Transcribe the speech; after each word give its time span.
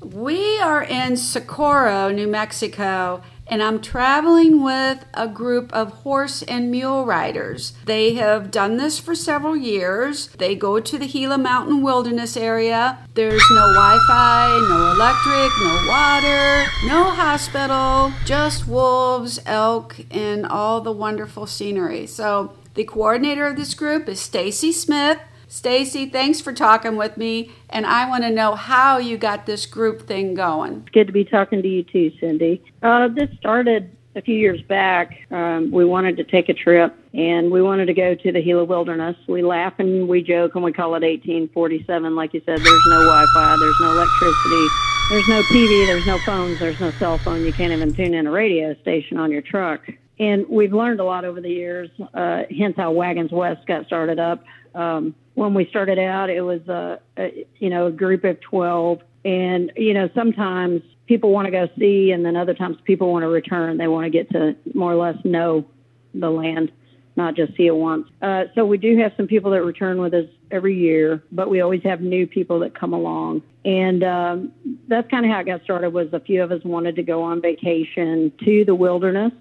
we 0.00 0.58
are 0.60 0.82
in 0.82 1.16
Socorro, 1.16 2.10
New 2.10 2.26
Mexico, 2.26 3.22
and 3.46 3.62
I'm 3.62 3.80
traveling 3.82 4.62
with 4.62 5.04
a 5.12 5.26
group 5.26 5.72
of 5.72 5.90
horse 5.90 6.42
and 6.42 6.70
mule 6.70 7.04
riders. 7.04 7.72
They 7.84 8.14
have 8.14 8.50
done 8.50 8.76
this 8.76 8.98
for 8.98 9.14
several 9.14 9.56
years. 9.56 10.28
They 10.28 10.54
go 10.54 10.78
to 10.78 10.98
the 10.98 11.08
Gila 11.08 11.38
Mountain 11.38 11.82
Wilderness 11.82 12.36
area. 12.36 12.98
There's 13.14 13.44
no 13.50 13.74
Wi 13.74 13.98
Fi, 14.06 14.66
no 14.68 14.92
electric, 14.92 15.50
no 15.60 15.84
water, 15.88 16.70
no 16.86 17.10
hospital, 17.10 18.12
just 18.24 18.68
wolves, 18.68 19.40
elk, 19.44 19.96
and 20.10 20.46
all 20.46 20.80
the 20.80 20.92
wonderful 20.92 21.46
scenery. 21.46 22.06
So, 22.06 22.54
the 22.74 22.84
coordinator 22.84 23.46
of 23.46 23.56
this 23.56 23.74
group 23.74 24.08
is 24.08 24.20
Stacy 24.20 24.70
Smith. 24.70 25.18
Stacy, 25.50 26.06
thanks 26.06 26.40
for 26.40 26.52
talking 26.52 26.96
with 26.96 27.16
me, 27.16 27.50
and 27.68 27.84
I 27.84 28.08
want 28.08 28.22
to 28.22 28.30
know 28.30 28.54
how 28.54 28.98
you 28.98 29.18
got 29.18 29.46
this 29.46 29.66
group 29.66 30.06
thing 30.06 30.32
going. 30.34 30.82
It's 30.82 30.90
good 30.90 31.08
to 31.08 31.12
be 31.12 31.24
talking 31.24 31.60
to 31.60 31.66
you 31.66 31.82
too, 31.82 32.12
Cindy. 32.20 32.62
Uh, 32.84 33.08
this 33.08 33.28
started 33.36 33.90
a 34.14 34.22
few 34.22 34.36
years 34.36 34.62
back. 34.62 35.26
Um, 35.32 35.72
we 35.72 35.84
wanted 35.84 36.16
to 36.18 36.24
take 36.24 36.50
a 36.50 36.54
trip, 36.54 36.96
and 37.14 37.50
we 37.50 37.62
wanted 37.62 37.86
to 37.86 37.94
go 37.94 38.14
to 38.14 38.30
the 38.30 38.40
Gila 38.40 38.62
Wilderness. 38.62 39.16
We 39.26 39.42
laugh 39.42 39.74
and 39.78 40.08
we 40.08 40.22
joke, 40.22 40.54
and 40.54 40.62
we 40.62 40.72
call 40.72 40.90
it 40.90 41.02
1847. 41.02 42.14
Like 42.14 42.32
you 42.32 42.42
said, 42.46 42.58
there's 42.58 42.86
no 42.86 43.00
Wi-Fi, 43.00 43.56
there's 43.58 43.80
no 43.80 43.90
electricity, 43.90 44.66
there's 45.10 45.28
no 45.28 45.42
TV, 45.42 45.86
there's 45.88 46.06
no 46.06 46.18
phones, 46.18 46.60
there's 46.60 46.78
no 46.78 46.92
cell 46.92 47.18
phone. 47.18 47.44
You 47.44 47.52
can't 47.52 47.72
even 47.72 47.92
tune 47.92 48.14
in 48.14 48.28
a 48.28 48.30
radio 48.30 48.76
station 48.82 49.18
on 49.18 49.32
your 49.32 49.42
truck. 49.42 49.80
And 50.20 50.48
we've 50.48 50.72
learned 50.72 51.00
a 51.00 51.04
lot 51.04 51.24
over 51.24 51.40
the 51.40 51.50
years, 51.50 51.90
uh, 52.14 52.42
hence 52.56 52.76
how 52.76 52.92
Wagons 52.92 53.32
West 53.32 53.66
got 53.66 53.86
started 53.86 54.20
up. 54.20 54.44
Um, 54.76 55.16
when 55.40 55.54
we 55.54 55.66
started 55.70 55.98
out, 55.98 56.28
it 56.28 56.42
was 56.42 56.60
a, 56.68 57.00
a 57.16 57.46
you 57.58 57.70
know 57.70 57.86
a 57.86 57.90
group 57.90 58.24
of 58.24 58.38
twelve, 58.42 59.00
and 59.24 59.72
you 59.74 59.94
know 59.94 60.10
sometimes 60.14 60.82
people 61.06 61.30
want 61.30 61.46
to 61.46 61.50
go 61.50 61.66
see, 61.78 62.10
and 62.12 62.26
then 62.26 62.36
other 62.36 62.52
times 62.52 62.76
people 62.84 63.10
want 63.10 63.22
to 63.22 63.28
return. 63.28 63.78
They 63.78 63.88
want 63.88 64.04
to 64.04 64.10
get 64.10 64.30
to 64.32 64.54
more 64.74 64.92
or 64.92 64.96
less 64.96 65.16
know 65.24 65.64
the 66.12 66.28
land, 66.28 66.70
not 67.16 67.36
just 67.36 67.56
see 67.56 67.66
it 67.66 67.74
once. 67.74 68.06
Uh, 68.20 68.44
so 68.54 68.66
we 68.66 68.76
do 68.76 68.98
have 68.98 69.12
some 69.16 69.26
people 69.26 69.50
that 69.52 69.64
return 69.64 69.98
with 69.98 70.12
us 70.12 70.26
every 70.50 70.76
year, 70.76 71.22
but 71.32 71.48
we 71.48 71.62
always 71.62 71.82
have 71.84 72.02
new 72.02 72.26
people 72.26 72.58
that 72.58 72.78
come 72.78 72.92
along, 72.92 73.40
and 73.64 74.04
um, 74.04 74.52
that's 74.88 75.10
kind 75.10 75.24
of 75.24 75.32
how 75.32 75.40
it 75.40 75.46
got 75.46 75.62
started. 75.64 75.94
Was 75.94 76.08
a 76.12 76.20
few 76.20 76.42
of 76.42 76.52
us 76.52 76.62
wanted 76.64 76.96
to 76.96 77.02
go 77.02 77.22
on 77.22 77.40
vacation 77.40 78.30
to 78.44 78.66
the 78.66 78.74
wilderness, 78.74 79.32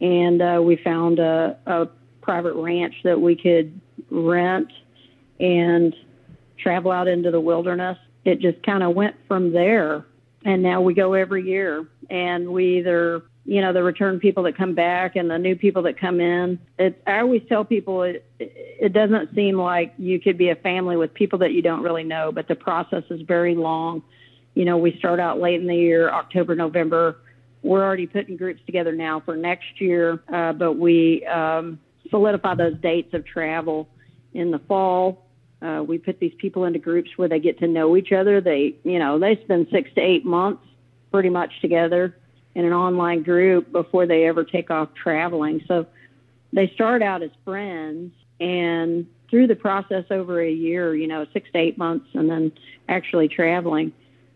and 0.00 0.40
uh, 0.40 0.62
we 0.64 0.76
found 0.76 1.18
a, 1.18 1.58
a 1.66 1.86
private 2.22 2.54
ranch 2.54 2.94
that 3.04 3.20
we 3.20 3.36
could 3.36 3.78
rent 4.10 4.72
and 5.40 5.94
travel 6.58 6.90
out 6.90 7.08
into 7.08 7.30
the 7.30 7.40
wilderness. 7.40 7.98
It 8.24 8.40
just 8.40 8.62
kind 8.62 8.82
of 8.82 8.94
went 8.94 9.16
from 9.28 9.52
there. 9.52 10.06
And 10.44 10.62
now 10.62 10.80
we 10.80 10.94
go 10.94 11.14
every 11.14 11.44
year 11.44 11.86
and 12.10 12.48
we 12.48 12.78
either, 12.78 13.22
you 13.44 13.60
know, 13.60 13.72
the 13.72 13.82
return 13.82 14.20
people 14.20 14.42
that 14.44 14.56
come 14.56 14.74
back 14.74 15.16
and 15.16 15.30
the 15.30 15.38
new 15.38 15.56
people 15.56 15.82
that 15.82 15.98
come 15.98 16.20
in. 16.20 16.58
It's, 16.78 16.96
I 17.06 17.20
always 17.20 17.42
tell 17.48 17.64
people 17.64 18.02
it, 18.02 18.26
it 18.38 18.92
doesn't 18.92 19.34
seem 19.34 19.56
like 19.56 19.94
you 19.98 20.20
could 20.20 20.36
be 20.36 20.50
a 20.50 20.56
family 20.56 20.96
with 20.96 21.14
people 21.14 21.38
that 21.40 21.52
you 21.52 21.62
don't 21.62 21.82
really 21.82 22.04
know, 22.04 22.30
but 22.32 22.48
the 22.48 22.54
process 22.54 23.04
is 23.10 23.22
very 23.22 23.54
long. 23.54 24.02
You 24.54 24.64
know, 24.64 24.76
we 24.76 24.96
start 24.98 25.18
out 25.18 25.40
late 25.40 25.60
in 25.60 25.66
the 25.66 25.76
year, 25.76 26.10
October, 26.10 26.54
November. 26.54 27.16
We're 27.62 27.82
already 27.82 28.06
putting 28.06 28.36
groups 28.36 28.60
together 28.66 28.92
now 28.92 29.20
for 29.20 29.36
next 29.36 29.80
year, 29.80 30.22
uh, 30.32 30.52
but 30.52 30.74
we 30.74 31.24
um, 31.26 31.80
solidify 32.10 32.54
those 32.54 32.78
dates 32.80 33.14
of 33.14 33.24
travel 33.26 33.88
in 34.34 34.50
the 34.50 34.58
fall 34.58 35.24
uh, 35.64 35.82
we 35.82 35.96
put 35.96 36.20
these 36.20 36.34
people 36.36 36.64
into 36.64 36.78
groups 36.78 37.10
where 37.16 37.28
they 37.28 37.40
get 37.40 37.58
to 37.60 37.66
know 37.66 37.96
each 37.96 38.12
other. 38.12 38.40
They, 38.40 38.74
you 38.84 38.98
know, 38.98 39.18
they 39.18 39.36
spend 39.44 39.68
six 39.70 39.90
to 39.94 40.00
eight 40.00 40.24
months 40.24 40.62
pretty 41.10 41.30
much 41.30 41.60
together 41.60 42.16
in 42.54 42.66
an 42.66 42.72
online 42.72 43.22
group 43.22 43.72
before 43.72 44.06
they 44.06 44.26
ever 44.26 44.44
take 44.44 44.70
off 44.70 44.90
traveling. 44.94 45.62
So 45.66 45.86
they 46.52 46.68
start 46.74 47.02
out 47.02 47.22
as 47.22 47.30
friends 47.44 48.12
and 48.40 49.06
through 49.30 49.46
the 49.46 49.56
process 49.56 50.04
over 50.10 50.40
a 50.40 50.50
year, 50.50 50.94
you 50.94 51.06
know, 51.06 51.26
six 51.32 51.50
to 51.52 51.58
eight 51.58 51.78
months 51.78 52.06
and 52.12 52.28
then 52.28 52.52
actually 52.88 53.28
traveling. 53.28 53.92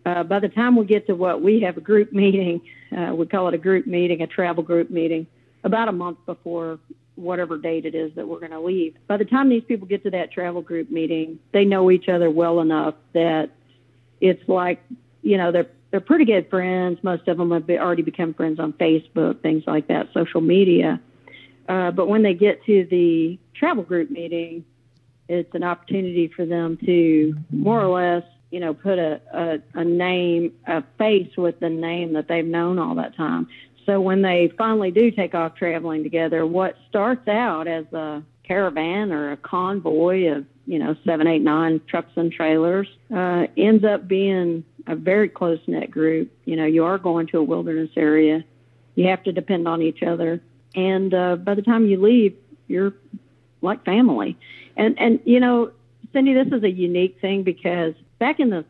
Uh, 0.06 0.22
by 0.22 0.40
the 0.40 0.48
time 0.48 0.76
we 0.76 0.86
get 0.86 1.06
to 1.08 1.14
what 1.14 1.42
we 1.42 1.60
have 1.60 1.76
a 1.76 1.82
group 1.82 2.10
meeting, 2.12 2.62
uh, 2.96 3.14
we 3.14 3.26
call 3.26 3.48
it 3.48 3.54
a 3.54 3.58
group 3.58 3.86
meeting, 3.86 4.22
a 4.22 4.26
travel 4.26 4.62
group 4.62 4.88
meeting, 4.88 5.26
about 5.62 5.88
a 5.88 5.92
month 5.92 6.18
before 6.24 6.78
whatever 7.18 7.58
date 7.58 7.84
it 7.84 7.94
is 7.94 8.14
that 8.14 8.28
we're 8.28 8.38
going 8.38 8.52
to 8.52 8.60
leave. 8.60 8.96
By 9.06 9.16
the 9.16 9.24
time 9.24 9.48
these 9.48 9.64
people 9.64 9.86
get 9.86 10.04
to 10.04 10.10
that 10.10 10.32
travel 10.32 10.62
group 10.62 10.90
meeting, 10.90 11.38
they 11.52 11.64
know 11.64 11.90
each 11.90 12.08
other 12.08 12.30
well 12.30 12.60
enough 12.60 12.94
that 13.12 13.50
it's 14.20 14.48
like, 14.48 14.82
you 15.22 15.36
know, 15.36 15.52
they're 15.52 15.68
they're 15.90 16.00
pretty 16.00 16.26
good 16.26 16.50
friends. 16.50 16.98
Most 17.02 17.26
of 17.28 17.38
them 17.38 17.50
have 17.50 17.68
already 17.70 18.02
become 18.02 18.34
friends 18.34 18.60
on 18.60 18.74
Facebook, 18.74 19.40
things 19.40 19.64
like 19.66 19.88
that, 19.88 20.08
social 20.12 20.42
media. 20.42 21.00
Uh, 21.68 21.90
but 21.90 22.08
when 22.08 22.22
they 22.22 22.34
get 22.34 22.62
to 22.64 22.86
the 22.90 23.38
travel 23.54 23.82
group 23.82 24.10
meeting, 24.10 24.64
it's 25.28 25.54
an 25.54 25.62
opportunity 25.62 26.28
for 26.28 26.46
them 26.46 26.78
to 26.84 27.34
more 27.50 27.80
or 27.80 27.88
less, 27.88 28.24
you 28.50 28.60
know, 28.60 28.74
put 28.74 28.98
a, 28.98 29.20
a, 29.32 29.58
a 29.80 29.84
name, 29.84 30.52
a 30.66 30.82
face 30.98 31.30
with 31.36 31.58
the 31.60 31.68
name 31.70 32.14
that 32.14 32.28
they've 32.28 32.46
known 32.46 32.78
all 32.78 32.94
that 32.96 33.16
time. 33.16 33.48
So 33.88 34.02
when 34.02 34.20
they 34.20 34.52
finally 34.58 34.90
do 34.90 35.10
take 35.10 35.34
off 35.34 35.54
traveling 35.54 36.02
together, 36.02 36.46
what 36.46 36.76
starts 36.90 37.26
out 37.26 37.66
as 37.66 37.90
a 37.94 38.22
caravan 38.42 39.12
or 39.12 39.32
a 39.32 39.36
convoy 39.38 40.30
of 40.30 40.44
you 40.66 40.78
know 40.78 40.94
seven, 41.06 41.26
eight, 41.26 41.40
nine 41.40 41.80
trucks 41.88 42.12
and 42.16 42.30
trailers 42.30 42.86
uh, 43.14 43.46
ends 43.56 43.84
up 43.84 44.06
being 44.06 44.62
a 44.86 44.94
very 44.94 45.30
close 45.30 45.58
knit 45.66 45.90
group. 45.90 46.30
You 46.44 46.56
know, 46.56 46.66
you 46.66 46.84
are 46.84 46.98
going 46.98 47.28
to 47.28 47.38
a 47.38 47.42
wilderness 47.42 47.88
area. 47.96 48.44
You 48.94 49.08
have 49.08 49.22
to 49.22 49.32
depend 49.32 49.66
on 49.66 49.80
each 49.80 50.02
other, 50.02 50.42
and 50.74 51.14
uh, 51.14 51.36
by 51.36 51.54
the 51.54 51.62
time 51.62 51.86
you 51.86 51.98
leave, 51.98 52.36
you're 52.66 52.92
like 53.62 53.86
family. 53.86 54.36
And 54.76 54.98
and 54.98 55.18
you 55.24 55.40
know, 55.40 55.70
Cindy, 56.12 56.34
this 56.34 56.48
is 56.48 56.62
a 56.62 56.70
unique 56.70 57.22
thing 57.22 57.42
because 57.42 57.94
back 58.18 58.38
in 58.38 58.50
the 58.50 58.66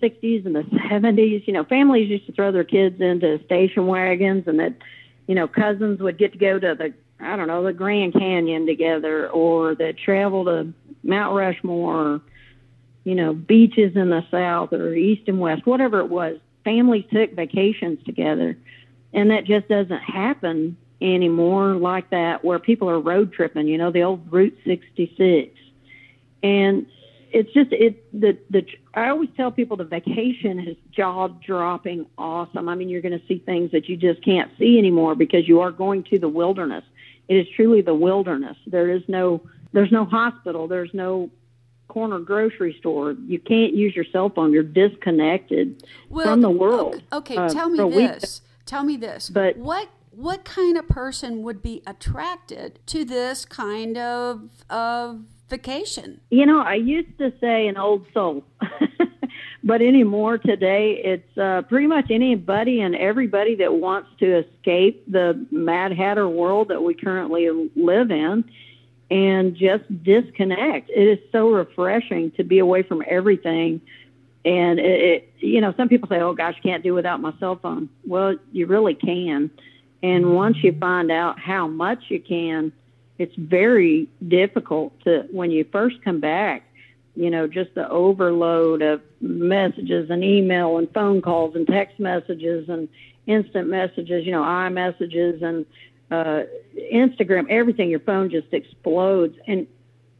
60s 0.00 0.46
and 0.46 0.54
the 0.54 0.62
70s, 0.62 1.46
you 1.46 1.52
know, 1.52 1.64
families 1.64 2.08
used 2.08 2.26
to 2.26 2.32
throw 2.32 2.52
their 2.52 2.64
kids 2.64 3.00
into 3.00 3.42
station 3.44 3.86
wagons 3.86 4.44
and 4.46 4.58
that, 4.58 4.74
you 5.26 5.34
know, 5.34 5.46
cousins 5.46 6.00
would 6.00 6.18
get 6.18 6.32
to 6.32 6.38
go 6.38 6.58
to 6.58 6.74
the, 6.74 6.94
I 7.20 7.36
don't 7.36 7.48
know, 7.48 7.62
the 7.62 7.72
Grand 7.72 8.14
Canyon 8.14 8.66
together 8.66 9.28
or 9.28 9.74
that 9.76 9.98
travel 9.98 10.44
to 10.46 10.72
Mount 11.02 11.34
Rushmore, 11.34 11.94
or, 11.94 12.20
you 13.04 13.14
know, 13.14 13.32
beaches 13.34 13.96
in 13.96 14.10
the 14.10 14.24
South 14.30 14.72
or 14.72 14.94
East 14.94 15.28
and 15.28 15.40
West, 15.40 15.66
whatever 15.66 16.00
it 16.00 16.08
was. 16.08 16.38
Families 16.64 17.04
took 17.12 17.32
vacations 17.32 18.02
together. 18.04 18.56
And 19.12 19.30
that 19.30 19.44
just 19.44 19.68
doesn't 19.68 20.00
happen 20.00 20.76
anymore 21.00 21.74
like 21.74 22.10
that 22.10 22.44
where 22.44 22.58
people 22.58 22.90
are 22.90 23.00
road 23.00 23.32
tripping, 23.32 23.66
you 23.66 23.78
know, 23.78 23.90
the 23.90 24.02
old 24.02 24.30
Route 24.30 24.56
66. 24.64 25.56
And 26.42 26.86
it's 27.32 27.52
just 27.52 27.72
it 27.72 28.04
the 28.18 28.38
the 28.50 28.66
I 28.94 29.08
always 29.08 29.28
tell 29.36 29.50
people 29.50 29.76
the 29.76 29.84
vacation 29.84 30.58
is 30.60 30.76
jaw 30.90 31.28
dropping 31.28 32.06
awesome. 32.18 32.68
I 32.68 32.74
mean, 32.74 32.88
you're 32.88 33.02
going 33.02 33.18
to 33.18 33.26
see 33.26 33.38
things 33.38 33.70
that 33.72 33.88
you 33.88 33.96
just 33.96 34.24
can't 34.24 34.50
see 34.58 34.78
anymore 34.78 35.14
because 35.14 35.46
you 35.48 35.60
are 35.60 35.70
going 35.70 36.04
to 36.04 36.18
the 36.18 36.28
wilderness. 36.28 36.84
It 37.28 37.36
is 37.36 37.46
truly 37.54 37.80
the 37.80 37.94
wilderness. 37.94 38.56
There 38.66 38.90
is 38.90 39.02
no 39.08 39.42
there's 39.72 39.92
no 39.92 40.04
hospital. 40.04 40.68
There's 40.68 40.92
no 40.92 41.30
corner 41.88 42.18
grocery 42.20 42.76
store. 42.78 43.12
You 43.12 43.38
can't 43.38 43.74
use 43.74 43.94
your 43.94 44.04
cell 44.12 44.30
phone. 44.30 44.52
You're 44.52 44.62
disconnected 44.62 45.84
well, 46.08 46.26
from 46.26 46.40
the 46.40 46.50
world. 46.50 47.02
Okay. 47.12 47.36
Uh, 47.36 47.48
tell 47.48 47.68
me 47.68 47.90
this. 47.90 48.42
Tell 48.66 48.84
me 48.84 48.96
this. 48.96 49.30
But 49.30 49.56
what 49.56 49.88
what 50.10 50.44
kind 50.44 50.76
of 50.76 50.88
person 50.88 51.42
would 51.42 51.62
be 51.62 51.82
attracted 51.86 52.78
to 52.86 53.04
this 53.04 53.44
kind 53.44 53.96
of 53.96 54.50
of 54.68 55.24
vacation? 55.50 56.20
You 56.30 56.46
know, 56.46 56.60
I 56.60 56.74
used 56.74 57.18
to 57.18 57.32
say 57.40 57.66
an 57.66 57.76
old 57.76 58.06
soul. 58.14 58.44
but 59.62 59.82
anymore 59.82 60.38
today 60.38 61.00
it's 61.04 61.38
uh, 61.38 61.62
pretty 61.68 61.86
much 61.86 62.10
anybody 62.10 62.80
and 62.80 62.94
everybody 62.94 63.56
that 63.56 63.74
wants 63.74 64.08
to 64.18 64.38
escape 64.38 65.04
the 65.10 65.46
mad 65.50 65.92
hatter 65.92 66.28
world 66.28 66.68
that 66.68 66.82
we 66.82 66.94
currently 66.94 67.48
live 67.76 68.10
in 68.10 68.44
and 69.10 69.54
just 69.54 69.84
disconnect 70.02 70.88
it 70.90 71.02
is 71.02 71.18
so 71.32 71.50
refreshing 71.50 72.30
to 72.32 72.44
be 72.44 72.58
away 72.58 72.82
from 72.82 73.02
everything 73.06 73.80
and 74.44 74.78
it, 74.78 75.00
it 75.00 75.32
you 75.38 75.60
know 75.60 75.74
some 75.76 75.88
people 75.88 76.08
say 76.08 76.20
oh 76.20 76.32
gosh 76.32 76.56
can't 76.62 76.82
do 76.82 76.94
without 76.94 77.20
my 77.20 77.32
cell 77.38 77.56
phone 77.56 77.88
well 78.06 78.34
you 78.52 78.66
really 78.66 78.94
can 78.94 79.50
and 80.02 80.34
once 80.34 80.56
you 80.62 80.74
find 80.78 81.10
out 81.10 81.38
how 81.38 81.66
much 81.66 82.04
you 82.08 82.20
can 82.20 82.72
it's 83.20 83.34
very 83.36 84.08
difficult 84.26 84.98
to 85.04 85.26
when 85.30 85.50
you 85.50 85.64
first 85.70 86.02
come 86.02 86.20
back 86.20 86.62
you 87.14 87.30
know 87.30 87.46
just 87.46 87.74
the 87.74 87.88
overload 87.88 88.82
of 88.82 89.00
messages 89.20 90.10
and 90.10 90.24
email 90.24 90.78
and 90.78 90.92
phone 90.92 91.20
calls 91.20 91.54
and 91.54 91.66
text 91.66 92.00
messages 92.00 92.68
and 92.68 92.88
instant 93.26 93.68
messages 93.68 94.24
you 94.24 94.32
know 94.32 94.42
i 94.42 94.68
messages 94.68 95.42
and 95.42 95.66
uh, 96.10 96.42
Instagram 96.92 97.48
everything 97.48 97.88
your 97.88 98.00
phone 98.00 98.30
just 98.30 98.52
explodes. 98.52 99.36
And 99.46 99.66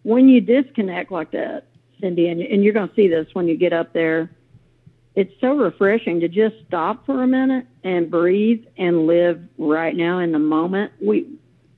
when 0.05 0.29
you 0.29 0.41
disconnect 0.41 1.11
like 1.11 1.32
that 1.32 1.64
Cindy 2.00 2.29
and, 2.29 2.41
and 2.41 2.62
you're 2.62 2.73
going 2.73 2.88
to 2.88 2.94
see 2.94 3.08
this 3.08 3.26
when 3.32 3.49
you 3.49 3.56
get 3.56 3.73
up 3.73 3.93
there 3.93 4.31
it's 5.17 5.32
so 5.41 5.55
refreshing 5.55 6.20
to 6.20 6.29
just 6.29 6.55
stop 6.67 7.05
for 7.05 7.23
a 7.23 7.26
minute 7.26 7.67
and 7.82 8.11
breathe 8.11 8.64
and 8.79 9.06
live 9.06 9.43
right 9.58 9.94
now 9.97 10.20
in 10.20 10.31
the 10.31 10.38
moment. 10.38 10.93
We 11.02 11.26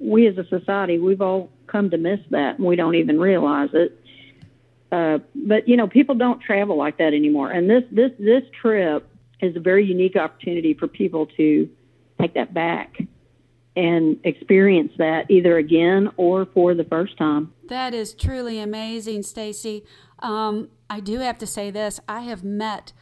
we 0.02 0.26
as 0.26 0.36
a 0.36 0.46
society, 0.48 0.98
we've 0.98 1.22
all 1.22 1.50
come 1.66 1.90
to 1.90 1.96
miss 1.96 2.20
that 2.30 2.58
and 2.58 2.66
we 2.66 2.76
don't 2.76 2.96
even 2.96 3.18
realize 3.18 3.70
it. 3.72 3.98
Uh, 4.90 5.18
but 5.34 5.66
you 5.68 5.76
know, 5.76 5.88
people 5.88 6.14
don't 6.14 6.40
travel 6.42 6.76
like 6.76 6.98
that 6.98 7.14
anymore. 7.14 7.50
And 7.50 7.70
this 7.70 7.84
this 7.90 8.10
this 8.18 8.42
trip 8.60 9.08
is 9.40 9.56
a 9.56 9.60
very 9.60 9.84
unique 9.84 10.16
opportunity 10.16 10.74
for 10.74 10.86
people 10.86 11.26
to 11.38 11.68
take 12.20 12.34
that 12.34 12.52
back 12.52 12.98
and 13.74 14.18
experience 14.24 14.92
that 14.98 15.30
either 15.30 15.56
again 15.56 16.10
or 16.18 16.46
for 16.52 16.74
the 16.74 16.84
first 16.84 17.16
time. 17.16 17.52
That 17.68 17.94
is 17.94 18.12
truly 18.12 18.60
amazing, 18.60 19.22
Stacy. 19.22 19.84
Um, 20.18 20.68
I 20.90 21.00
do 21.00 21.20
have 21.20 21.38
to 21.38 21.46
say 21.46 21.70
this: 21.70 21.98
I 22.06 22.20
have 22.20 22.44
met 22.44 22.92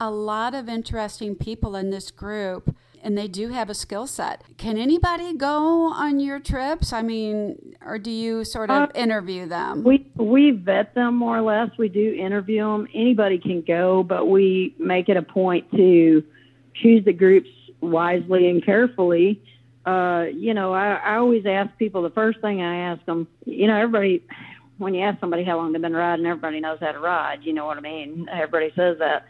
a 0.00 0.10
lot 0.10 0.54
of 0.54 0.68
interesting 0.68 1.36
people 1.36 1.76
in 1.76 1.90
this 1.90 2.10
group 2.10 2.75
and 3.06 3.16
they 3.16 3.28
do 3.28 3.50
have 3.50 3.70
a 3.70 3.74
skill 3.74 4.08
set. 4.08 4.42
Can 4.56 4.76
anybody 4.76 5.32
go 5.32 5.92
on 5.92 6.18
your 6.18 6.40
trips? 6.40 6.92
I 6.92 7.02
mean, 7.02 7.76
or 7.80 8.00
do 8.00 8.10
you 8.10 8.44
sort 8.44 8.68
of 8.68 8.90
uh, 8.90 8.92
interview 8.96 9.46
them? 9.46 9.84
We 9.84 10.10
we 10.16 10.50
vet 10.50 10.92
them 10.96 11.14
more 11.14 11.38
or 11.38 11.42
less. 11.42 11.70
We 11.78 11.88
do 11.88 12.12
interview 12.14 12.64
them. 12.64 12.88
Anybody 12.92 13.38
can 13.38 13.62
go, 13.62 14.02
but 14.02 14.26
we 14.26 14.74
make 14.80 15.08
it 15.08 15.16
a 15.16 15.22
point 15.22 15.70
to 15.70 16.24
choose 16.82 17.04
the 17.04 17.12
groups 17.12 17.48
wisely 17.80 18.50
and 18.50 18.64
carefully. 18.64 19.40
Uh, 19.86 20.24
you 20.34 20.52
know, 20.52 20.74
I, 20.74 20.94
I 20.94 21.16
always 21.18 21.46
ask 21.46 21.70
people 21.78 22.02
the 22.02 22.10
first 22.10 22.40
thing 22.40 22.60
I 22.60 22.90
ask 22.90 23.06
them. 23.06 23.28
You 23.44 23.68
know, 23.68 23.76
everybody 23.76 24.24
when 24.78 24.94
you 24.94 25.02
ask 25.02 25.20
somebody 25.20 25.44
how 25.44 25.58
long 25.58 25.72
they've 25.72 25.80
been 25.80 25.94
riding, 25.94 26.26
everybody 26.26 26.58
knows 26.58 26.78
how 26.80 26.90
to 26.90 26.98
ride. 26.98 27.44
You 27.44 27.52
know 27.52 27.66
what 27.66 27.78
I 27.78 27.82
mean? 27.82 28.26
Everybody 28.32 28.72
says 28.74 28.98
that. 28.98 29.26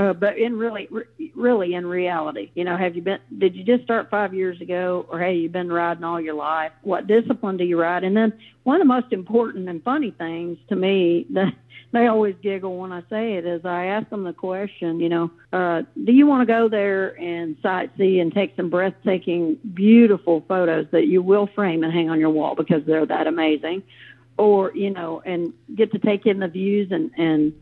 Uh, 0.00 0.14
but 0.14 0.38
in 0.38 0.56
really, 0.56 0.88
really 1.34 1.74
in 1.74 1.84
reality, 1.84 2.50
you 2.54 2.64
know, 2.64 2.74
have 2.74 2.96
you 2.96 3.02
been? 3.02 3.18
Did 3.36 3.54
you 3.54 3.64
just 3.64 3.84
start 3.84 4.08
five 4.08 4.32
years 4.32 4.58
ago, 4.58 5.04
or 5.10 5.20
have 5.20 5.34
you 5.34 5.50
been 5.50 5.70
riding 5.70 6.04
all 6.04 6.18
your 6.18 6.32
life? 6.32 6.72
What 6.80 7.06
discipline 7.06 7.58
do 7.58 7.64
you 7.64 7.78
ride? 7.78 8.02
And 8.02 8.16
then 8.16 8.32
one 8.62 8.76
of 8.76 8.80
the 8.80 8.94
most 8.94 9.12
important 9.12 9.68
and 9.68 9.82
funny 9.82 10.12
things 10.12 10.56
to 10.70 10.76
me 10.76 11.26
that 11.34 11.52
they 11.92 12.06
always 12.06 12.34
giggle 12.42 12.78
when 12.78 12.92
I 12.92 13.02
say 13.10 13.34
it 13.34 13.44
is 13.44 13.66
I 13.66 13.86
ask 13.86 14.08
them 14.08 14.24
the 14.24 14.32
question, 14.32 15.00
you 15.00 15.10
know, 15.10 15.30
uh, 15.52 15.82
do 16.02 16.12
you 16.12 16.26
want 16.26 16.48
to 16.48 16.50
go 16.50 16.70
there 16.70 17.20
and 17.20 17.60
sightsee 17.60 18.22
and 18.22 18.32
take 18.32 18.56
some 18.56 18.70
breathtaking, 18.70 19.58
beautiful 19.74 20.42
photos 20.48 20.86
that 20.92 21.08
you 21.08 21.20
will 21.20 21.46
frame 21.54 21.84
and 21.84 21.92
hang 21.92 22.08
on 22.08 22.18
your 22.18 22.30
wall 22.30 22.54
because 22.54 22.82
they're 22.86 23.04
that 23.04 23.26
amazing, 23.26 23.82
or 24.38 24.74
you 24.74 24.88
know, 24.88 25.20
and 25.26 25.52
get 25.74 25.92
to 25.92 25.98
take 25.98 26.24
in 26.24 26.38
the 26.38 26.48
views 26.48 26.90
and 26.90 27.10
and 27.18 27.52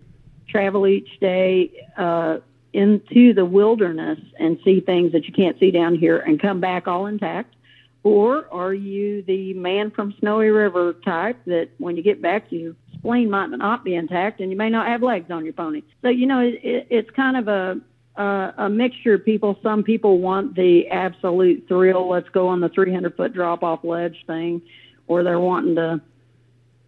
travel 0.48 0.86
each 0.86 1.20
day 1.20 1.70
uh, 1.96 2.38
into 2.72 3.34
the 3.34 3.44
wilderness 3.44 4.18
and 4.38 4.58
see 4.64 4.80
things 4.80 5.12
that 5.12 5.24
you 5.26 5.32
can't 5.32 5.58
see 5.58 5.70
down 5.70 5.94
here 5.94 6.18
and 6.18 6.40
come 6.40 6.60
back 6.60 6.86
all 6.86 7.06
intact? 7.06 7.54
Or 8.02 8.46
are 8.52 8.72
you 8.72 9.22
the 9.22 9.54
man 9.54 9.90
from 9.90 10.14
Snowy 10.20 10.48
River 10.48 10.94
type 11.04 11.38
that 11.46 11.68
when 11.78 11.96
you 11.96 12.02
get 12.02 12.22
back, 12.22 12.46
your 12.50 12.74
spleen 12.94 13.30
might 13.30 13.48
not 13.50 13.84
be 13.84 13.94
intact 13.94 14.40
and 14.40 14.50
you 14.50 14.56
may 14.56 14.70
not 14.70 14.86
have 14.86 15.02
legs 15.02 15.30
on 15.30 15.44
your 15.44 15.52
pony? 15.52 15.82
So, 16.02 16.08
you 16.08 16.26
know, 16.26 16.40
it, 16.40 16.60
it, 16.62 16.86
it's 16.90 17.10
kind 17.10 17.36
of 17.36 17.48
a, 17.48 17.80
a, 18.20 18.54
a 18.58 18.68
mixture 18.70 19.14
of 19.14 19.24
people. 19.24 19.58
Some 19.62 19.82
people 19.82 20.18
want 20.18 20.54
the 20.54 20.88
absolute 20.88 21.66
thrill. 21.68 22.08
Let's 22.08 22.28
go 22.28 22.48
on 22.48 22.60
the 22.60 22.68
300 22.68 23.16
foot 23.16 23.34
drop 23.34 23.62
off 23.62 23.82
ledge 23.82 24.16
thing, 24.26 24.62
or 25.06 25.24
they're 25.24 25.40
wanting 25.40 25.74
to, 25.76 26.00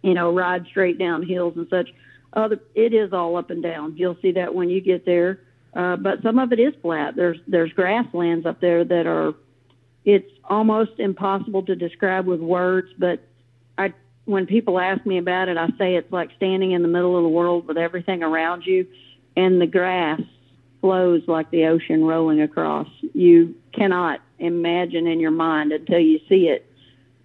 you 0.01 0.13
know, 0.13 0.33
ride 0.33 0.65
straight 0.67 0.97
down 0.97 1.27
hills 1.27 1.53
and 1.57 1.67
such. 1.69 1.89
Other, 2.33 2.59
it 2.75 2.93
is 2.93 3.11
all 3.13 3.35
up 3.35 3.49
and 3.49 3.61
down. 3.61 3.97
You'll 3.97 4.17
see 4.21 4.31
that 4.33 4.53
when 4.55 4.69
you 4.69 4.81
get 4.81 5.05
there. 5.05 5.41
Uh, 5.73 5.95
but 5.95 6.21
some 6.21 6.39
of 6.39 6.51
it 6.51 6.59
is 6.59 6.73
flat. 6.81 7.15
There's 7.15 7.37
there's 7.47 7.71
grasslands 7.73 8.45
up 8.45 8.59
there 8.61 8.83
that 8.83 9.05
are. 9.07 9.33
It's 10.03 10.29
almost 10.45 10.91
impossible 10.97 11.63
to 11.63 11.75
describe 11.75 12.25
with 12.25 12.39
words. 12.39 12.87
But 12.97 13.19
I, 13.77 13.93
when 14.25 14.47
people 14.47 14.79
ask 14.79 15.05
me 15.05 15.17
about 15.17 15.47
it, 15.47 15.57
I 15.57 15.67
say 15.77 15.95
it's 15.95 16.11
like 16.11 16.31
standing 16.35 16.71
in 16.71 16.81
the 16.81 16.87
middle 16.87 17.15
of 17.15 17.23
the 17.23 17.29
world 17.29 17.67
with 17.67 17.77
everything 17.77 18.23
around 18.23 18.65
you, 18.65 18.87
and 19.37 19.61
the 19.61 19.67
grass 19.67 20.21
flows 20.81 21.21
like 21.27 21.51
the 21.51 21.65
ocean 21.65 22.03
rolling 22.03 22.41
across. 22.41 22.87
You 23.13 23.55
cannot 23.73 24.21
imagine 24.39 25.07
in 25.07 25.19
your 25.19 25.31
mind 25.31 25.71
until 25.71 25.99
you 25.99 26.19
see 26.27 26.47
it 26.47 26.65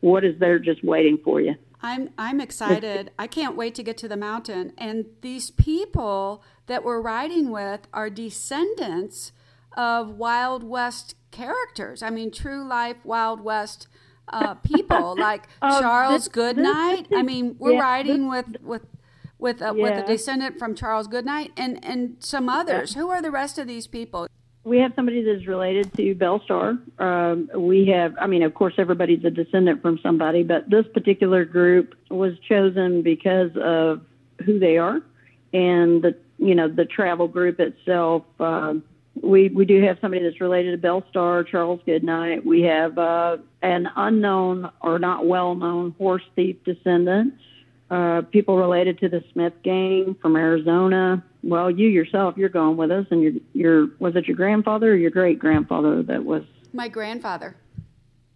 what 0.01 0.25
is 0.25 0.39
there 0.39 0.59
just 0.59 0.85
waiting 0.85 1.19
for 1.25 1.41
you. 1.41 1.55
I'm 1.81 2.11
I'm 2.19 2.41
excited. 2.41 3.11
I 3.19 3.27
can't 3.27 3.57
wait 3.57 3.75
to 3.77 3.83
get 3.83 3.97
to 3.99 4.09
the 4.09 4.17
mountain. 4.17 4.73
And 4.79 5.07
these 5.21 5.51
people 5.51 6.43
that 6.67 6.85
we're 6.85 7.01
riding 7.01 7.51
with 7.51 7.87
are 7.93 8.11
descendants 8.11 9.33
of 9.77 10.11
Wild 10.11 10.65
West 10.65 11.15
characters. 11.31 12.03
I 12.03 12.11
mean, 12.11 12.31
true 12.31 12.67
life 12.67 12.97
Wild 13.05 13.41
West 13.41 13.89
uh, 14.29 14.55
people 14.73 15.17
like 15.17 15.49
oh, 15.63 15.81
Charles 15.81 16.25
this, 16.25 16.29
Goodnight. 16.29 17.11
This, 17.11 17.19
I 17.19 17.23
mean, 17.23 17.57
we're 17.59 17.73
yeah, 17.73 17.81
riding 17.81 18.31
this, 18.31 18.45
with 18.45 18.63
with 18.63 18.87
with 19.39 19.61
a, 19.61 19.67
yeah. 19.67 19.83
with 19.83 20.05
a 20.05 20.07
descendant 20.07 20.59
from 20.59 20.75
Charles 20.75 21.07
Goodnight 21.07 21.53
and 21.57 21.85
and 21.85 22.17
some 22.21 22.49
others. 22.49 22.95
Yeah. 22.95 23.03
Who 23.03 23.11
are 23.11 23.23
the 23.23 23.31
rest 23.31 23.59
of 23.59 23.67
these 23.67 23.87
people? 23.87 24.29
We 24.67 24.79
have 24.79 24.95
somebody 24.97 25.23
that's 25.23 25.47
related 25.47 25.95
to 25.97 26.15
Belle 26.17 26.43
Starr. 26.43 26.77
Um, 26.99 27.49
we 27.55 27.87
have, 27.87 28.17
I 28.21 28.27
mean, 28.27 28.43
of 28.43 28.53
course, 28.53 28.75
everybody's 28.79 29.25
a 29.25 29.31
descendant 29.31 29.81
from 29.81 30.01
somebody, 30.03 30.43
but 30.43 30.69
this 30.69 30.85
particular 30.93 31.45
group 31.45 31.95
was 32.11 32.33
chosen 32.49 33.03
because 33.03 33.53
of 33.57 34.01
who 34.45 34.59
they 34.59 34.77
are 34.77 35.01
and 35.53 36.03
the, 36.03 36.17
you 36.39 36.57
know, 36.57 36.67
the 36.67 36.85
travel 36.85 37.29
group 37.29 37.61
itself. 37.61 38.25
Uh, 38.41 38.75
we 39.23 39.51
we 39.51 39.67
do 39.67 39.81
have 39.85 39.99
somebody 40.01 40.25
that's 40.25 40.41
related 40.41 40.73
to 40.73 40.79
Belle 40.79 41.05
Starr, 41.11 41.45
Charles 41.45 41.81
Goodnight. 41.87 42.45
We 42.45 42.63
have 42.63 42.99
uh, 42.99 43.37
an 43.63 43.89
unknown 43.95 44.69
or 44.83 44.99
not 44.99 45.27
well 45.27 45.55
known 45.55 45.95
horse 45.97 46.25
thief 46.35 46.57
descendant. 46.65 47.35
Uh, 47.89 48.23
people 48.33 48.57
related 48.57 48.99
to 48.99 49.09
the 49.09 49.23
Smith 49.33 49.53
gang 49.63 50.17
from 50.21 50.35
Arizona 50.35 51.23
well, 51.49 51.71
you 51.71 51.89
yourself, 51.89 52.37
you're 52.37 52.49
going 52.49 52.77
with 52.77 52.91
us, 52.91 53.07
and 53.11 53.23
your 53.23 53.33
your 53.53 53.89
was 53.99 54.17
it 54.17 54.27
your 54.27 54.37
grandfather 54.37 54.93
or 54.93 54.97
your 54.97 55.11
great 55.11 55.39
grandfather 55.39 56.03
that 56.03 56.25
was 56.25 56.43
my 56.73 56.89
grandfather. 56.89 57.57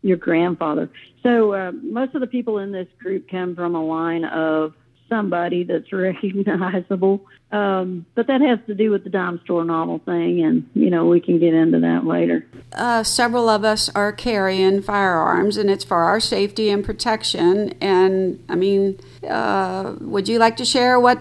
Your 0.03 0.17
grandfather. 0.17 0.89
So 1.23 1.53
uh, 1.53 1.73
most 1.73 2.15
of 2.15 2.23
the 2.23 2.27
people 2.27 2.59
in 2.59 2.73
this 2.73 2.89
group 2.99 3.29
come 3.29 3.55
from 3.55 3.75
a 3.75 3.85
line 3.85 4.25
of 4.25 4.73
somebody 5.11 5.65
that's 5.65 5.93
recognizable. 5.93 7.27
Um, 7.53 8.07
but 8.15 8.29
that 8.29 8.41
has 8.41 8.61
to 8.69 8.75
do 8.75 8.93
with 8.93 9.03
the 9.03 9.11
dime 9.11 9.41
store 9.43 9.65
novel 9.65 9.99
thing, 9.99 10.41
and 10.45 10.71
you 10.73 10.89
know 10.89 11.07
we 11.07 11.21
can 11.21 11.41
get 11.41 11.53
into 11.53 11.81
that 11.81 12.07
later. 12.07 12.47
Uh, 12.73 13.03
several 13.03 13.49
of 13.49 13.65
us 13.65 13.89
are 13.97 14.13
carrying 14.13 14.83
firearms, 14.83 15.57
and 15.57 15.69
it's 15.69 15.83
for 15.83 15.99
our 15.99 16.21
safety 16.21 16.71
and 16.71 16.85
protection. 16.85 17.75
And 17.81 18.43
I 18.49 18.55
mean, 18.55 19.01
uh, 19.29 19.97
would 20.01 20.29
you 20.29 20.39
like 20.39 20.57
to 20.59 20.65
share 20.65 21.01
what 21.01 21.19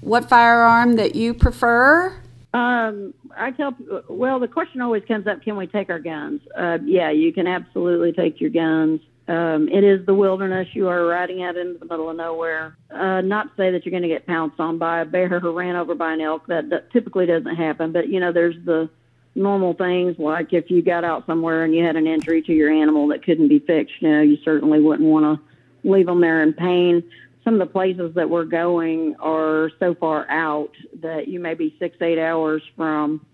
what 0.00 0.28
firearm 0.28 0.96
that 0.96 1.14
you 1.14 1.34
prefer? 1.34 2.16
Um, 2.52 3.14
I 3.36 3.52
tell 3.52 3.76
well, 4.08 4.40
the 4.40 4.48
question 4.48 4.80
always 4.80 5.04
comes 5.04 5.26
up: 5.26 5.42
Can 5.42 5.56
we 5.56 5.66
take 5.66 5.88
our 5.88 6.00
guns? 6.00 6.40
Uh, 6.56 6.78
yeah, 6.84 7.10
you 7.10 7.32
can 7.32 7.46
absolutely 7.46 8.12
take 8.12 8.40
your 8.40 8.50
guns. 8.50 9.00
Um, 9.28 9.68
it 9.68 9.84
is 9.84 10.04
the 10.06 10.14
wilderness. 10.14 10.66
You 10.72 10.88
are 10.88 11.06
riding 11.06 11.44
out 11.44 11.56
into 11.56 11.78
the 11.78 11.84
middle 11.84 12.10
of 12.10 12.16
nowhere. 12.16 12.76
Uh, 12.90 13.20
not 13.20 13.44
to 13.44 13.50
say 13.56 13.70
that 13.70 13.86
you're 13.86 13.92
going 13.92 14.02
to 14.02 14.08
get 14.08 14.26
pounced 14.26 14.58
on 14.58 14.78
by 14.78 15.00
a 15.00 15.04
bear 15.04 15.32
or 15.32 15.52
ran 15.52 15.76
over 15.76 15.94
by 15.94 16.14
an 16.14 16.20
elk. 16.20 16.48
That, 16.48 16.70
that 16.70 16.90
typically 16.90 17.26
doesn't 17.26 17.54
happen. 17.54 17.92
But 17.92 18.08
you 18.08 18.18
know, 18.18 18.32
there's 18.32 18.56
the 18.64 18.90
normal 19.36 19.74
things 19.74 20.18
like 20.18 20.52
if 20.52 20.68
you 20.70 20.82
got 20.82 21.04
out 21.04 21.26
somewhere 21.26 21.62
and 21.62 21.72
you 21.72 21.84
had 21.84 21.94
an 21.94 22.08
injury 22.08 22.42
to 22.42 22.52
your 22.52 22.70
animal 22.70 23.06
that 23.08 23.24
couldn't 23.24 23.46
be 23.46 23.60
fixed. 23.60 23.94
You 24.00 24.10
know, 24.10 24.22
you 24.22 24.38
certainly 24.44 24.80
wouldn't 24.80 25.08
want 25.08 25.38
to 25.38 25.88
leave 25.88 26.06
them 26.06 26.20
there 26.20 26.42
in 26.42 26.52
pain. 26.52 27.04
Some 27.44 27.54
of 27.54 27.60
the 27.60 27.72
places 27.72 28.14
that 28.14 28.28
we're 28.28 28.44
going 28.44 29.16
are 29.18 29.70
so 29.78 29.94
far 29.94 30.28
out 30.30 30.72
that 31.02 31.28
you 31.28 31.40
may 31.40 31.54
be 31.54 31.74
six, 31.78 31.96
eight 32.02 32.18
hours 32.18 32.62
from 32.76 33.24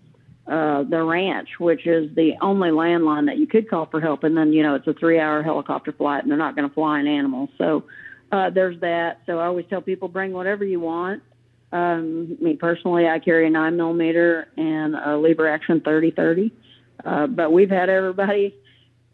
uh, 0.47 0.83
the 0.83 1.03
ranch, 1.03 1.49
which 1.59 1.85
is 1.85 2.15
the 2.15 2.35
only 2.41 2.69
landline 2.69 3.25
that 3.25 3.37
you 3.37 3.47
could 3.47 3.69
call 3.69 3.85
for 3.85 3.99
help. 3.99 4.23
And 4.23 4.37
then, 4.37 4.53
you 4.53 4.63
know, 4.63 4.75
it's 4.75 4.87
a 4.87 4.93
three 4.93 5.19
hour 5.19 5.43
helicopter 5.43 5.91
flight 5.91 6.23
and 6.23 6.31
they're 6.31 6.37
not 6.37 6.55
going 6.55 6.67
to 6.67 6.73
fly 6.73 6.99
an 6.99 7.07
animal. 7.07 7.49
So 7.57 7.83
uh, 8.31 8.49
there's 8.49 8.79
that. 8.79 9.21
So 9.25 9.39
I 9.39 9.45
always 9.45 9.65
tell 9.69 9.81
people 9.81 10.07
bring 10.07 10.31
whatever 10.31 10.63
you 10.63 10.79
want. 10.79 11.21
Um, 11.73 12.37
me 12.41 12.55
personally, 12.55 13.07
I 13.07 13.19
carry 13.19 13.45
a 13.45 13.49
nine 13.49 13.75
millimeter 13.75 14.47
and 14.55 14.95
a 14.95 15.17
Lever 15.17 15.49
Action 15.49 15.81
30 15.81 16.11
30. 16.11 16.53
Uh, 17.03 17.27
but 17.27 17.51
we've 17.51 17.69
had 17.69 17.89
everybody 17.89 18.55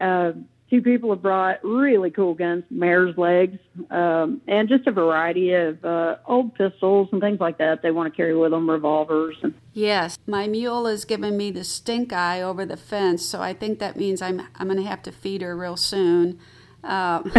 uh, 0.00 0.32
two 0.74 0.82
people 0.82 1.10
have 1.10 1.22
brought 1.22 1.62
really 1.62 2.10
cool 2.10 2.34
guns, 2.34 2.64
mare's 2.68 3.16
legs, 3.16 3.58
um, 3.90 4.40
and 4.48 4.68
just 4.68 4.86
a 4.88 4.92
variety 4.92 5.52
of 5.52 5.84
uh, 5.84 6.16
old 6.26 6.54
pistols 6.54 7.08
and 7.12 7.20
things 7.20 7.38
like 7.38 7.58
that. 7.58 7.80
They 7.82 7.92
want 7.92 8.12
to 8.12 8.16
carry 8.16 8.36
with 8.36 8.50
them 8.50 8.68
revolvers. 8.68 9.36
And- 9.42 9.54
yes, 9.72 10.18
my 10.26 10.48
mule 10.48 10.86
is 10.88 11.04
giving 11.04 11.36
me 11.36 11.52
the 11.52 11.62
stink 11.62 12.12
eye 12.12 12.42
over 12.42 12.66
the 12.66 12.76
fence, 12.76 13.24
so 13.24 13.40
I 13.40 13.52
think 13.52 13.78
that 13.78 13.96
means 13.96 14.20
I'm 14.20 14.42
I'm 14.56 14.66
going 14.66 14.82
to 14.82 14.88
have 14.88 15.02
to 15.02 15.12
feed 15.12 15.42
her 15.42 15.56
real 15.56 15.76
soon. 15.76 16.40
Um, 16.82 17.32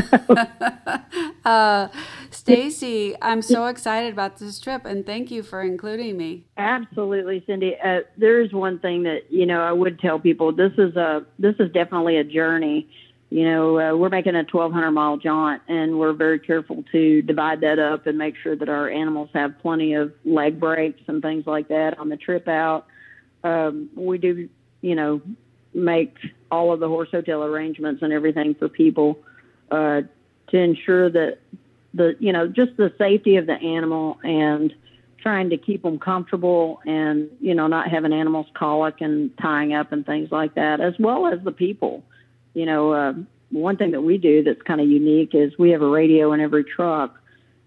uh, 1.45 1.89
Stacy, 2.31 3.15
I'm 3.21 3.41
so 3.41 3.67
excited 3.67 4.11
about 4.11 4.37
this 4.37 4.59
trip, 4.59 4.85
and 4.85 5.05
thank 5.05 5.29
you 5.29 5.43
for 5.43 5.61
including 5.61 6.17
me. 6.17 6.45
Absolutely, 6.57 7.43
Cindy. 7.45 7.75
Uh, 7.83 7.99
there 8.17 8.41
is 8.41 8.51
one 8.53 8.79
thing 8.79 9.03
that 9.03 9.29
you 9.29 9.45
know 9.45 9.61
I 9.61 9.71
would 9.71 9.99
tell 9.99 10.19
people. 10.19 10.51
This 10.51 10.71
is 10.77 10.95
a 10.95 11.25
this 11.37 11.55
is 11.59 11.71
definitely 11.73 12.17
a 12.17 12.23
journey 12.23 12.89
you 13.29 13.43
know, 13.43 13.79
uh, 13.79 13.95
we're 13.95 14.09
making 14.09 14.35
a 14.35 14.45
1,200 14.49 14.91
mile 14.91 15.17
jaunt, 15.17 15.61
and 15.67 15.97
we're 15.97 16.13
very 16.13 16.39
careful 16.39 16.83
to 16.91 17.21
divide 17.23 17.61
that 17.61 17.79
up 17.79 18.05
and 18.05 18.17
make 18.17 18.35
sure 18.41 18.55
that 18.55 18.69
our 18.69 18.89
animals 18.89 19.29
have 19.33 19.59
plenty 19.59 19.93
of 19.93 20.13
leg 20.23 20.59
breaks 20.59 21.01
and 21.07 21.21
things 21.21 21.45
like 21.47 21.69
that 21.69 21.97
on 21.97 22.09
the 22.09 22.17
trip 22.17 22.47
out. 22.47 22.85
Um, 23.43 23.89
we 23.95 24.17
do, 24.19 24.47
you 24.81 24.95
know, 24.95 25.21
make 25.73 26.15
all 26.51 26.71
of 26.71 26.79
the 26.79 26.87
horse 26.87 27.09
hotel 27.11 27.43
arrangements 27.43 28.01
and 28.01 28.13
everything 28.13 28.55
for 28.55 28.69
people 28.69 29.19
uh, 29.71 30.01
to 30.47 30.57
ensure 30.57 31.09
that 31.09 31.39
the, 31.93 32.15
you 32.19 32.31
know, 32.31 32.47
just 32.47 32.77
the 32.77 32.93
safety 32.97 33.37
of 33.37 33.47
the 33.47 33.53
animal 33.53 34.19
and 34.23 34.73
trying 35.21 35.49
to 35.49 35.57
keep 35.57 35.81
them 35.81 35.97
comfortable 35.97 36.79
and, 36.85 37.29
you 37.39 37.55
know, 37.55 37.65
not 37.65 37.89
having 37.89 38.13
animals 38.13 38.45
colic 38.53 39.01
and 39.01 39.35
tying 39.39 39.73
up 39.73 39.91
and 39.91 40.05
things 40.05 40.31
like 40.31 40.53
that, 40.53 40.79
as 40.79 40.93
well 40.99 41.25
as 41.25 41.39
the 41.43 41.51
people 41.51 42.03
you 42.55 42.65
know, 42.65 42.93
uh, 42.93 43.13
one 43.51 43.77
thing 43.77 43.91
that 43.91 44.01
we 44.01 44.17
do 44.17 44.43
that's 44.43 44.61
kind 44.63 44.81
of 44.81 44.87
unique 44.87 45.35
is 45.35 45.53
we 45.59 45.69
have 45.71 45.83
a 45.83 45.87
radio 45.87 46.33
in 46.33 46.39
every 46.39 46.63
truck. 46.63 47.19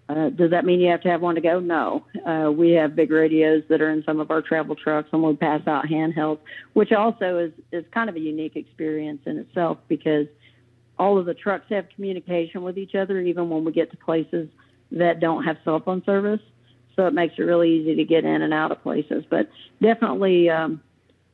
Uh, 0.09 0.31
does 0.31 0.51
that 0.51 0.65
mean 0.65 0.81
you 0.81 0.91
have 0.91 1.03
to 1.03 1.09
have 1.09 1.21
one 1.21 1.35
to 1.35 1.41
go? 1.43 1.61
No. 1.61 2.05
Uh, 2.27 2.51
we 2.51 2.71
have 2.73 2.97
big 2.97 3.11
radios 3.11 3.63
that 3.69 3.83
are 3.83 3.91
in 3.91 4.03
some 4.05 4.21
of 4.21 4.31
our 4.31 4.41
travel 4.41 4.75
trucks, 4.75 5.11
and 5.13 5.23
we 5.23 5.37
pass 5.37 5.61
out 5.67 5.85
handhelds, 5.85 6.39
which 6.73 6.93
also 6.93 7.39
is 7.39 7.53
is 7.73 7.85
kind 7.93 8.09
of 8.09 8.17
a 8.17 8.21
unique 8.21 8.57
experience 8.57 9.21
in 9.27 9.37
itself 9.37 9.77
because 9.87 10.27
all 10.99 11.19
of 11.19 11.27
the 11.27 11.35
trucks 11.35 11.67
have 11.69 11.87
communication 11.95 12.63
with 12.63 12.79
each 12.79 12.95
other, 12.95 13.21
even 13.21 13.51
when 13.51 13.65
we 13.65 13.71
get 13.71 13.91
to 13.91 13.97
places 13.99 14.49
that 14.93 15.21
don't 15.21 15.45
have 15.45 15.59
cell 15.65 15.81
phone 15.81 16.03
service. 16.05 16.41
So 16.97 17.07
it 17.07 17.13
makes 17.13 17.35
it 17.39 17.43
really 17.43 17.71
easy 17.71 17.95
to 17.97 18.05
get 18.05 18.25
in 18.25 18.43
and 18.43 18.53
out 18.53 18.73
of 18.73 18.83
places. 18.83 19.25
But 19.29 19.51
definitely, 19.81 20.49
um, 20.49 20.81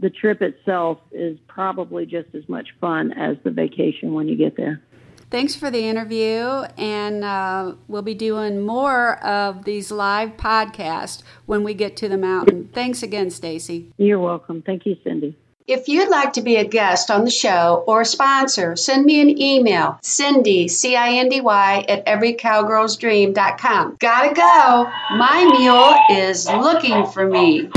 the 0.04 0.11
trip 0.11 0.42
itself 0.42 0.99
is 1.12 1.38
probably 1.49 2.04
just 2.04 2.28
as 2.34 2.46
much 2.46 2.68
fun 2.78 3.11
as 3.12 3.38
the 3.42 3.50
vacation 3.50 4.12
when 4.12 4.28
you 4.28 4.37
get 4.37 4.54
there. 4.54 4.82
Thanks 5.30 5.56
for 5.56 5.70
the 5.70 5.80
interview, 5.80 6.44
and 6.76 7.25
uh, 7.25 7.73
we'll 7.88 8.02
be 8.02 8.14
doing 8.14 8.61
more 8.61 9.16
of 9.25 9.64
these 9.64 9.90
live 9.90 10.37
podcasts 10.37 11.23
when 11.46 11.64
we 11.64 11.73
get 11.73 11.96
to 11.96 12.08
the 12.11 12.18
mountain. 12.18 12.68
Thanks 12.75 13.02
again, 13.02 13.30
Stacy. 13.30 13.90
You're 13.96 14.20
welcome. 14.20 14.61
Thank 14.61 14.84
you, 14.84 14.94
Cindy. 15.02 15.38
If 15.66 15.88
you'd 15.88 16.11
like 16.11 16.34
to 16.34 16.42
be 16.42 16.56
a 16.56 16.64
guest 16.64 17.11
on 17.11 17.25
the 17.25 17.30
show 17.30 17.82
or 17.87 18.02
a 18.02 18.04
sponsor, 18.04 18.76
send 18.76 19.06
me 19.06 19.23
an 19.23 19.40
email, 19.40 19.99
Cindy, 20.02 20.68
C 20.68 20.96
I 20.96 21.12
N 21.12 21.30
D 21.30 21.40
Y, 21.40 21.87
at 21.88 22.04
everycowgirlsdream.com. 22.04 23.96
Gotta 23.99 24.34
go. 24.34 24.90
My 25.16 25.44
mule 25.58 26.20
is 26.20 26.46
looking 26.46 27.06
for 27.06 27.26
me. 27.26 27.70